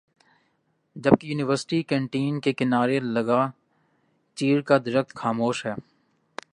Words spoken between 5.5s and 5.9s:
ہے